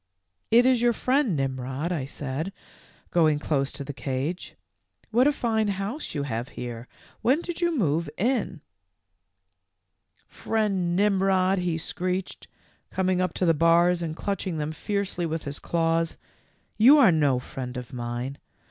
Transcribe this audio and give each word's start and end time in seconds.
"f 0.01 0.47
It 0.49 0.65
is 0.65 0.81
your 0.81 0.93
friend 0.93 1.37
Mmrod,' 1.37 1.91
I 1.91 2.07
said, 2.07 2.51
going 3.11 3.37
close 3.37 3.71
to 3.73 3.83
the 3.83 3.93
cage. 3.93 4.55
f 5.03 5.07
What 5.11 5.27
a 5.27 5.31
fine 5.31 5.67
house 5.67 6.15
you 6.15 6.23
have 6.23 6.49
here; 6.57 6.87
when 7.21 7.41
did 7.41 7.61
you 7.61 7.77
move 7.77 8.09
in?'" 8.17 8.61
f 10.21 10.25
Friend 10.27 10.95
Nimrod,' 10.95 11.59
he 11.59 11.77
screeched, 11.77 12.47
coming 12.89 13.21
up 13.21 13.35
to 13.35 13.45
the 13.45 13.53
bars 13.53 14.01
and 14.01 14.15
clutching 14.15 14.57
them 14.57 14.71
fiercely 14.71 15.27
with 15.27 15.43
his 15.43 15.59
claws. 15.59 16.17
"You 16.79 16.97
are 16.97 17.11
no 17.11 17.37
friend 17.37 17.77
of 17.77 17.93
mine. 17.93 18.39